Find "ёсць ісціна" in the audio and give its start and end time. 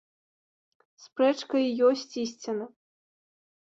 1.91-2.65